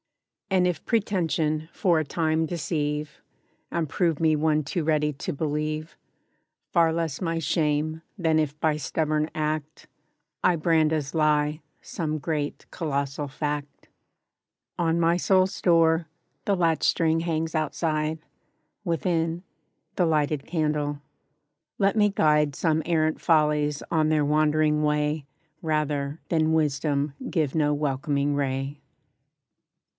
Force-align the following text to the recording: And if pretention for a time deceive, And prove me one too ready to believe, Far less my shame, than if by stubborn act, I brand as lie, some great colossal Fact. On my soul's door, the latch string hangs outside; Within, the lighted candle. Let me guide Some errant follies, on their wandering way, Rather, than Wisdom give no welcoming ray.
And 0.49 0.65
if 0.67 0.83
pretention 0.83 1.69
for 1.71 1.99
a 1.99 2.03
time 2.03 2.45
deceive, 2.47 3.21
And 3.69 3.87
prove 3.87 4.19
me 4.19 4.35
one 4.35 4.63
too 4.63 4.83
ready 4.83 5.13
to 5.13 5.31
believe, 5.31 5.95
Far 6.73 6.91
less 6.91 7.21
my 7.21 7.37
shame, 7.39 8.01
than 8.17 8.39
if 8.39 8.59
by 8.59 8.77
stubborn 8.77 9.29
act, 9.35 9.87
I 10.43 10.55
brand 10.57 10.91
as 10.91 11.13
lie, 11.13 11.61
some 11.81 12.17
great 12.17 12.65
colossal 12.71 13.27
Fact. 13.27 13.87
On 14.77 14.99
my 14.99 15.17
soul's 15.17 15.61
door, 15.61 16.07
the 16.45 16.55
latch 16.55 16.83
string 16.83 17.21
hangs 17.21 17.53
outside; 17.55 18.19
Within, 18.83 19.43
the 19.95 20.07
lighted 20.07 20.47
candle. 20.47 20.99
Let 21.77 21.95
me 21.95 22.09
guide 22.09 22.55
Some 22.55 22.81
errant 22.87 23.21
follies, 23.21 23.83
on 23.91 24.09
their 24.09 24.25
wandering 24.25 24.81
way, 24.83 25.27
Rather, 25.61 26.19
than 26.27 26.53
Wisdom 26.53 27.13
give 27.29 27.53
no 27.55 27.71
welcoming 27.73 28.33
ray. 28.35 28.79